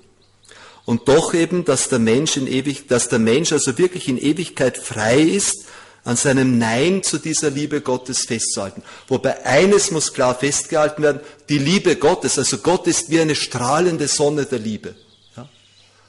[0.85, 4.77] Und doch eben, dass der Mensch in ewig, dass der Mensch also wirklich in Ewigkeit
[4.77, 5.65] frei ist,
[6.05, 8.83] an seinem Nein zu dieser Liebe Gottes festzuhalten.
[9.09, 14.07] Wobei eines muss klar festgehalten werden, die Liebe Gottes, also Gott ist wie eine strahlende
[14.07, 14.95] Sonne der Liebe.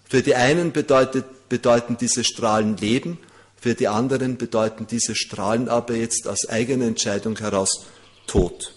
[0.10, 3.20] Für die einen bedeutet, bedeuten diese Strahlen Leben,
[3.60, 7.86] für die anderen bedeuten diese Strahlen aber jetzt aus eigener Entscheidung heraus
[8.28, 8.74] Tod.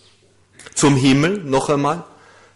[0.75, 2.05] Zum Himmel noch einmal.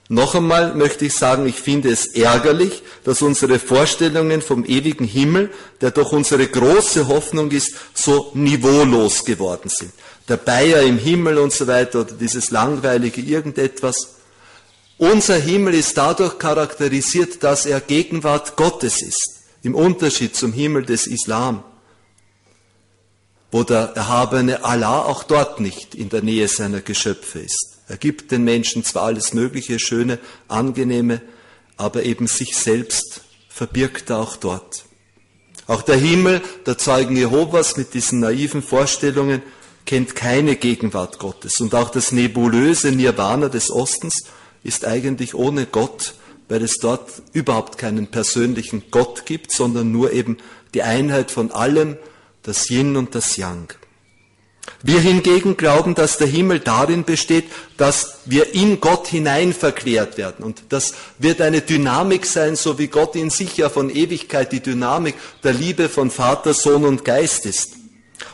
[0.08, 5.50] Noch einmal möchte ich sagen, ich finde es ärgerlich, dass unsere Vorstellungen vom ewigen Himmel,
[5.80, 9.92] der doch unsere große Hoffnung ist, so niveaulos geworden sind.
[10.28, 14.13] Der Bayer im Himmel und so weiter oder dieses langweilige irgendetwas.
[14.98, 21.06] Unser Himmel ist dadurch charakterisiert, dass er Gegenwart Gottes ist, im Unterschied zum Himmel des
[21.06, 21.64] Islam
[23.54, 27.78] wo der erhabene Allah auch dort nicht in der Nähe seiner Geschöpfe ist.
[27.86, 31.22] Er gibt den Menschen zwar alles Mögliche, Schöne, Angenehme,
[31.76, 34.86] aber eben sich selbst verbirgt er auch dort.
[35.68, 39.40] Auch der Himmel der Zeugen Jehovas mit diesen naiven Vorstellungen
[39.86, 41.60] kennt keine Gegenwart Gottes.
[41.60, 44.24] Und auch das nebulöse Nirvana des Ostens
[44.64, 46.14] ist eigentlich ohne Gott,
[46.48, 50.38] weil es dort überhaupt keinen persönlichen Gott gibt, sondern nur eben
[50.74, 51.96] die Einheit von allem,
[52.42, 53.74] das Yin und das Yang.
[54.82, 57.44] Wir hingegen glauben, dass der Himmel darin besteht,
[57.76, 60.44] dass wir in Gott hinein verklärt werden.
[60.44, 64.60] Und das wird eine Dynamik sein, so wie Gott in sich ja von Ewigkeit die
[64.60, 67.72] Dynamik der Liebe von Vater, Sohn und Geist ist.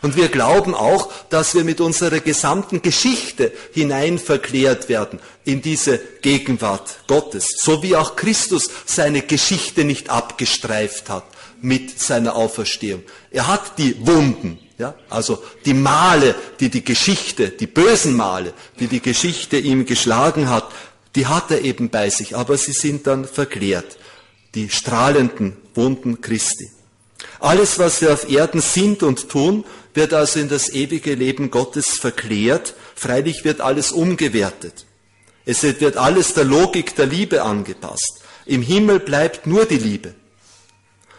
[0.03, 5.99] Und wir glauben auch, dass wir mit unserer gesamten Geschichte hinein verklärt werden in diese
[6.23, 11.25] Gegenwart Gottes, so wie auch Christus seine Geschichte nicht abgestreift hat
[11.61, 13.03] mit seiner Auferstehung.
[13.31, 18.87] Er hat die Wunden, ja, also die Male, die die Geschichte, die bösen Male, die
[18.87, 20.71] die Geschichte ihm geschlagen hat,
[21.16, 23.99] die hat er eben bei sich, aber sie sind dann verklärt.
[24.55, 26.71] Die strahlenden Wunden Christi.
[27.38, 31.98] Alles, was wir auf Erden sind und tun, wird also in das ewige Leben Gottes
[31.98, 32.74] verklärt.
[32.94, 34.87] Freilich wird alles umgewertet.
[35.44, 38.20] Es wird alles der Logik der Liebe angepasst.
[38.46, 40.14] Im Himmel bleibt nur die Liebe.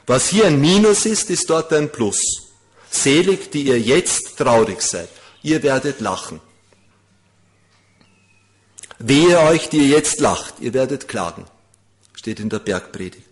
[0.06, 2.50] Was hier ein Minus ist, ist dort ein Plus.
[2.90, 5.10] Selig, die ihr jetzt traurig seid.
[5.44, 6.40] Ihr werdet lachen.
[9.00, 10.56] Wehe euch, die ihr jetzt lacht.
[10.60, 11.46] Ihr werdet klagen.
[12.14, 13.31] Steht in der Bergpredigt.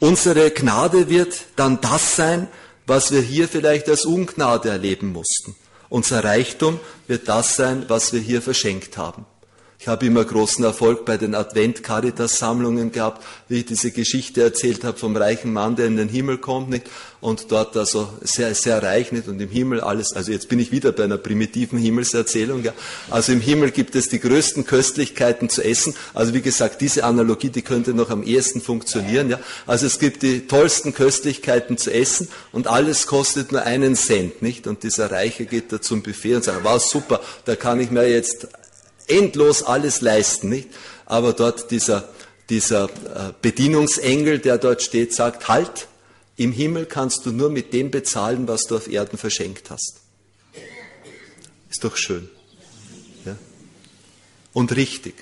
[0.00, 2.48] Unsere Gnade wird dann das sein,
[2.86, 5.54] was wir hier vielleicht als Ungnade erleben mussten.
[5.90, 9.26] Unser Reichtum wird das sein, was wir hier verschenkt haben.
[9.82, 14.98] Ich habe immer großen Erfolg bei den Advent-Caritas-Sammlungen gehabt, wie ich diese Geschichte erzählt habe
[14.98, 16.84] vom reichen Mann, der in den Himmel kommt, nicht?
[17.22, 19.26] Und dort also sehr, sehr reich, nicht?
[19.26, 22.74] Und im Himmel alles, also jetzt bin ich wieder bei einer primitiven Himmelserzählung, ja.
[23.08, 25.94] Also im Himmel gibt es die größten Köstlichkeiten zu essen.
[26.12, 29.40] Also wie gesagt, diese Analogie, die könnte noch am ehesten funktionieren, ja.
[29.66, 34.66] Also es gibt die tollsten Köstlichkeiten zu essen und alles kostet nur einen Cent, nicht?
[34.66, 38.06] Und dieser Reiche geht da zum Buffet und sagt, wow, super, da kann ich mir
[38.06, 38.46] jetzt
[39.10, 40.68] endlos alles leisten, nicht?
[41.06, 42.08] Aber dort dieser,
[42.48, 45.88] dieser äh, Bedienungsengel, der dort steht, sagt, halt,
[46.36, 50.00] im Himmel kannst du nur mit dem bezahlen, was du auf Erden verschenkt hast.
[51.68, 52.28] Ist doch schön.
[53.24, 53.36] Ja?
[54.52, 55.14] Und richtig.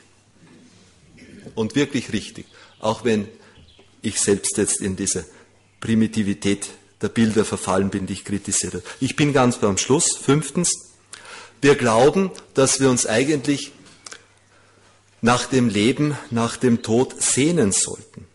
[1.54, 2.46] Und wirklich richtig.
[2.78, 3.28] Auch wenn
[4.02, 5.26] ich selbst jetzt in diese
[5.80, 6.68] Primitivität
[7.02, 8.82] der Bilder verfallen bin, die ich kritisiere.
[9.00, 10.16] Ich bin ganz beim Schluss.
[10.16, 10.72] Fünftens,
[11.60, 13.72] wir glauben, dass wir uns eigentlich
[15.20, 18.26] nach dem Leben, nach dem Tod sehnen sollten.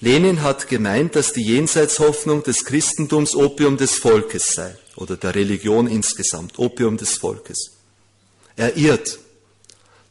[0.00, 5.86] Lenin hat gemeint, dass die Jenseitshoffnung des Christentums Opium des Volkes sei oder der Religion
[5.86, 7.72] insgesamt, Opium des Volkes.
[8.56, 9.18] Er irrt.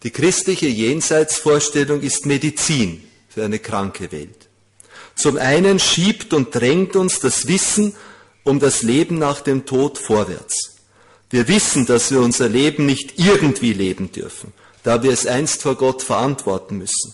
[0.03, 4.49] Die christliche Jenseitsvorstellung ist Medizin für eine kranke Welt.
[5.15, 7.93] Zum einen schiebt und drängt uns das Wissen
[8.43, 10.75] um das Leben nach dem Tod vorwärts.
[11.29, 15.75] Wir wissen, dass wir unser Leben nicht irgendwie leben dürfen, da wir es einst vor
[15.75, 17.13] Gott verantworten müssen.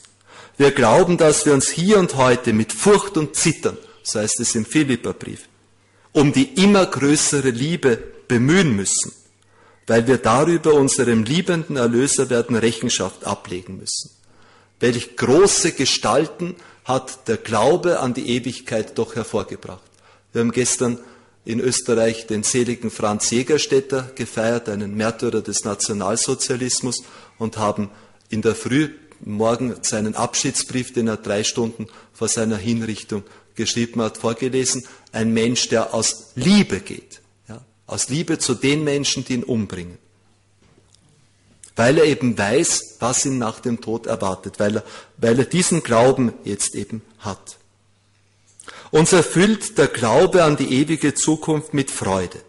[0.57, 4.55] Wir glauben, dass wir uns hier und heute mit Furcht und Zittern, so heißt es
[4.55, 5.47] im Philipperbrief,
[6.11, 9.13] um die immer größere Liebe bemühen müssen,
[9.87, 14.11] weil wir darüber unserem liebenden Erlöser werden Rechenschaft ablegen müssen.
[14.79, 16.55] Welch große Gestalten
[16.85, 19.83] hat der Glaube an die Ewigkeit doch hervorgebracht.
[20.33, 20.99] Wir haben gestern
[21.45, 27.03] in Österreich den seligen Franz Jägerstätter gefeiert, einen Märtyrer des Nationalsozialismus,
[27.37, 27.89] und haben
[28.29, 28.89] in der Früh
[29.21, 33.23] morgen seinen Abschiedsbrief, den er drei Stunden vor seiner Hinrichtung
[33.55, 34.85] geschrieben hat, vorgelesen.
[35.11, 39.97] Ein Mensch, der aus Liebe geht, ja, aus Liebe zu den Menschen, die ihn umbringen.
[41.75, 44.83] Weil er eben weiß, was ihn nach dem Tod erwartet, weil er,
[45.17, 47.58] weil er diesen Glauben jetzt eben hat.
[48.91, 52.39] Uns erfüllt der Glaube an die ewige Zukunft mit Freude.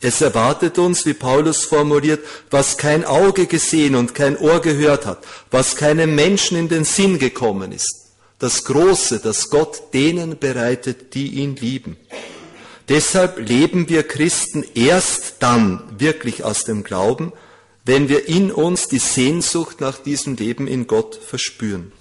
[0.00, 5.24] Es erwartet uns, wie Paulus formuliert, was kein Auge gesehen und kein Ohr gehört hat,
[5.50, 8.10] was keinem Menschen in den Sinn gekommen ist.
[8.40, 11.96] Das Große, das Gott denen bereitet, die ihn lieben.
[12.88, 17.32] Deshalb leben wir Christen erst dann wirklich aus dem Glauben,
[17.84, 21.92] wenn wir in uns die Sehnsucht nach diesem Leben in Gott verspüren.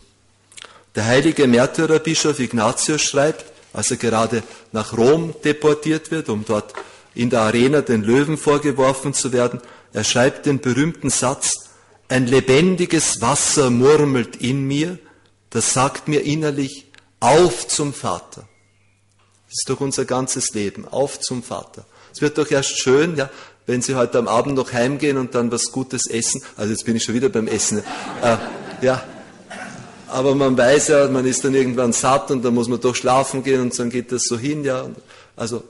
[0.96, 6.74] Der heilige Märtyrerbischof Ignatius schreibt, als er gerade nach Rom deportiert wird, um dort
[7.14, 9.62] in der Arena den Löwen vorgeworfen zu werden.
[9.94, 11.70] Er schreibt den berühmten Satz,
[12.08, 15.00] ein lebendiges Wasser murmelt in mir,
[15.50, 16.88] das sagt mir innerlich,
[17.20, 18.48] auf zum Vater.
[19.48, 21.86] Das ist doch unser ganzes Leben, auf zum Vater.
[22.14, 23.30] Es wird doch erst schön, ja,
[23.66, 26.42] wenn Sie heute am Abend noch heimgehen und dann was Gutes essen.
[26.58, 27.80] Also jetzt bin ich schon wieder beim Essen.
[28.22, 28.38] Äh,
[28.82, 29.04] ja,
[30.12, 33.43] aber man weiß ja, man ist dann irgendwann satt und dann muss man doch schlafen
[33.43, 34.89] gehen und dann geht das so hin, ja.
[35.38, 35.63] Also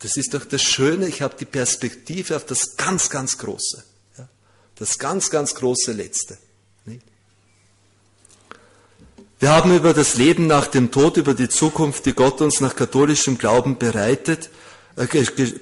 [0.00, 3.82] das ist doch das Schöne, ich habe die Perspektive auf das ganz, ganz Große.
[4.18, 4.28] Ja?
[4.76, 6.36] Das ganz, ganz große Letzte.
[9.40, 12.74] Wir haben über das Leben nach dem Tod, über die Zukunft, die Gott uns nach
[12.74, 14.50] katholischem Glauben bereitet,
[14.96, 15.06] äh,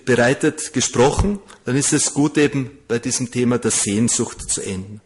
[0.07, 1.41] bereitet gesprochen.
[1.67, 5.03] Dann ist es gut eben bei diesem Thema der Sehnsucht zu enden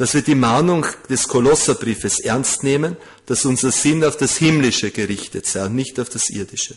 [0.00, 2.96] dass wir die Mahnung des Kolosserbriefes ernst nehmen,
[3.26, 6.74] dass unser Sinn auf das Himmlische gerichtet sei und nicht auf das Irdische.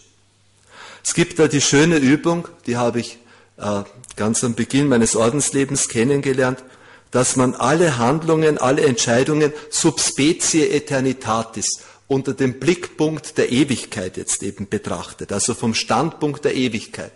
[1.06, 3.20] Es gibt da die schöne Übung, die habe ich
[3.56, 3.84] äh,
[4.18, 6.66] ganz am Beginn meines Ordenslebens kennengelernt,
[7.12, 14.68] dass man alle Handlungen, alle Entscheidungen subspecie eternitatis unter dem Blickpunkt der Ewigkeit jetzt eben
[14.68, 17.14] betrachtet, also vom Standpunkt der Ewigkeit.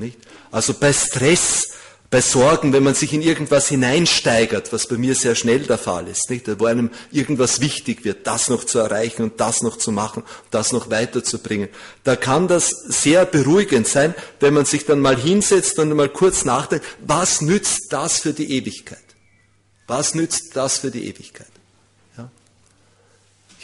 [0.00, 0.18] Nicht?
[0.50, 1.68] Also bei Stress,
[2.10, 6.06] bei Sorgen, wenn man sich in irgendwas hineinsteigert, was bei mir sehr schnell der Fall
[6.08, 6.46] ist, nicht?
[6.60, 10.72] wo einem irgendwas wichtig wird, das noch zu erreichen und das noch zu machen, das
[10.72, 11.68] noch weiterzubringen,
[12.04, 16.44] da kann das sehr beruhigend sein, wenn man sich dann mal hinsetzt und mal kurz
[16.44, 18.98] nachdenkt, was nützt das für die Ewigkeit?
[19.86, 21.55] Was nützt das für die Ewigkeit?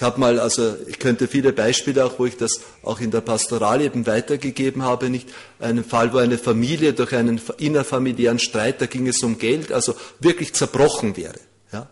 [0.03, 3.21] Ich habe mal, also ich könnte viele Beispiele auch, wo ich das auch in der
[3.21, 5.29] Pastoral eben weitergegeben habe, nicht
[5.61, 9.95] einen Fall, wo eine Familie durch einen innerfamiliären Streit, da ging es um Geld, also
[10.19, 11.39] wirklich zerbrochen wäre.
[11.73, 11.89] Ja?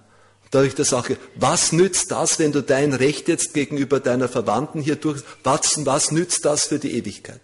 [0.50, 4.28] Da habe ich das auch, was nützt das, wenn du dein Recht jetzt gegenüber deiner
[4.28, 7.40] Verwandten hier durch, was, was nützt das für die Ewigkeit?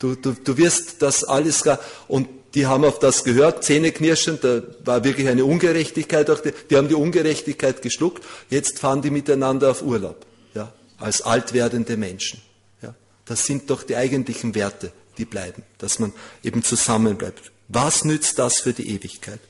[0.00, 1.62] Du, du, du wirst das alles,
[2.08, 6.76] und die haben auf das gehört, zähneknirschend, da war wirklich eine Ungerechtigkeit, auch die, die
[6.76, 12.42] haben die Ungerechtigkeit geschluckt, jetzt fahren die miteinander auf Urlaub, ja, als alt werdende Menschen.
[12.82, 12.94] Ja.
[13.24, 17.50] Das sind doch die eigentlichen Werte, die bleiben, dass man eben zusammenbleibt.
[17.68, 19.40] Was nützt das für die Ewigkeit?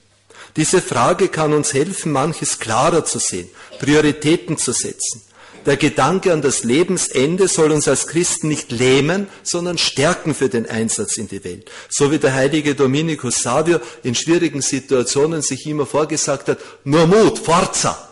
[0.56, 3.48] Diese Frage kann uns helfen, manches klarer zu sehen,
[3.78, 5.22] Prioritäten zu setzen.
[5.66, 10.68] Der Gedanke an das Lebensende soll uns als Christen nicht lähmen, sondern stärken für den
[10.68, 11.70] Einsatz in die Welt.
[11.88, 17.38] So wie der heilige Dominikus Savio in schwierigen Situationen sich immer vorgesagt hat, nur Mut,
[17.38, 18.08] Forza!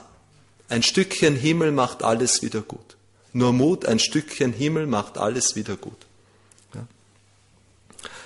[0.69, 2.97] Ein Stückchen Himmel macht alles wieder gut.
[3.33, 5.97] Nur Mut, ein Stückchen Himmel macht alles wieder gut.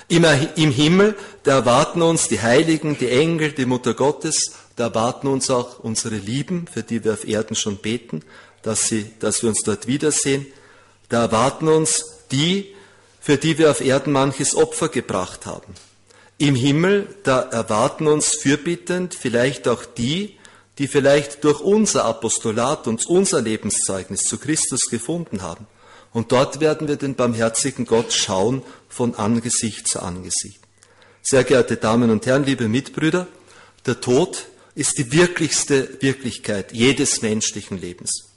[0.09, 0.25] Im
[0.71, 5.79] Himmel, da erwarten uns die Heiligen, die Engel, die Mutter Gottes, da erwarten uns auch
[5.79, 8.23] unsere Lieben, für die wir auf Erden schon beten
[8.65, 10.47] dass, sie, dass wir uns dort wiedersehen.
[11.09, 12.75] Da erwarten uns die,
[13.21, 15.75] für die wir auf Erden manches Opfer gebracht haben.
[16.39, 20.37] Im Himmel, da erwarten uns fürbittend vielleicht auch die,
[20.79, 25.67] die vielleicht durch unser Apostolat und unser Lebenszeugnis zu Christus gefunden haben.
[26.13, 30.61] Und dort werden wir den barmherzigen Gott schauen von Angesicht zu Angesicht.
[31.23, 33.27] Sehr geehrte Damen und Herren, liebe Mitbrüder,
[33.87, 38.34] der Tod ist die wirklichste Wirklichkeit jedes menschlichen Lebens.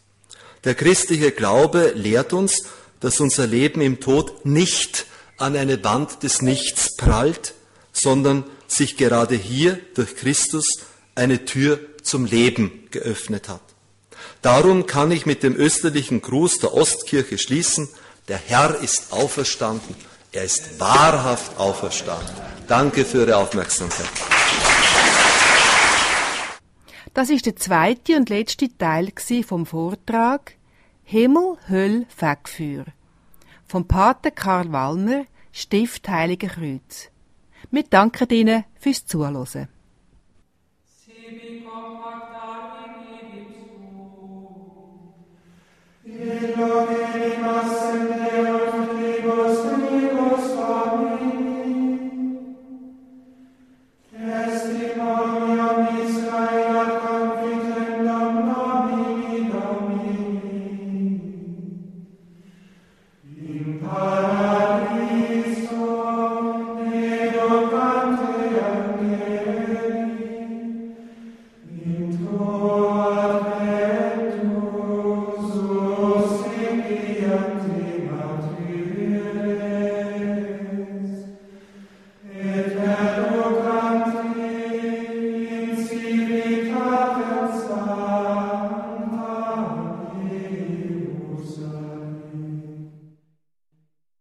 [0.68, 2.64] Der christliche Glaube lehrt uns,
[3.00, 5.06] dass unser Leben im Tod nicht
[5.38, 7.54] an eine Wand des Nichts prallt,
[7.94, 10.66] sondern sich gerade hier durch Christus
[11.16, 13.62] eine Tür zum Leben geöffnet hat.
[14.42, 17.88] Darum kann ich mit dem österlichen Gruß der Ostkirche schließen,
[18.28, 19.96] der Herr ist auferstanden,
[20.34, 22.36] er ist wahrhaft auferstanden.
[22.68, 24.10] Danke für Ihre Aufmerksamkeit.
[27.14, 29.14] Das ist der zweite und letzte Teil
[29.48, 30.57] vom Vortrag
[31.10, 32.84] Himmel, Höll, Fegfeuer
[33.66, 37.10] vom Pater Karl Wallner, Stift Heilige Kreuz.
[37.72, 39.70] Wir danken Ihnen fürs Zuhören.
[40.86, 41.64] Sibi